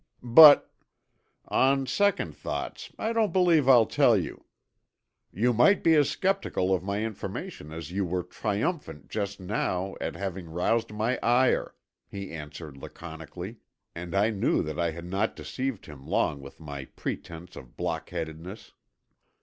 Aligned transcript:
"But" 0.23 0.71
"On 1.49 1.85
second 1.85 2.35
thoughts 2.35 2.91
I 2.97 3.13
don't 3.13 3.31
believe 3.31 3.69
I'll 3.69 3.85
tell 3.85 4.17
you. 4.17 4.45
You 5.31 5.53
might 5.53 5.83
be 5.83 5.93
as 5.93 6.09
skeptical 6.09 6.73
of 6.73 6.81
my 6.81 7.05
information 7.05 7.71
as 7.71 7.91
you 7.91 8.03
were 8.03 8.23
triumphant 8.23 9.09
just 9.09 9.39
now 9.39 9.93
at 10.01 10.15
having 10.15 10.49
roused 10.49 10.91
my 10.91 11.19
ire," 11.21 11.75
he 12.07 12.31
answered 12.31 12.77
laconically, 12.77 13.57
and 13.93 14.15
I 14.15 14.31
knew 14.31 14.63
that 14.63 14.79
I 14.79 14.89
had 14.89 15.05
not 15.05 15.35
deceived 15.35 15.85
him 15.85 16.07
long 16.07 16.41
with 16.41 16.59
my 16.59 16.85
pretense 16.85 17.55
of 17.55 17.77
blockheadedness. 17.77 18.71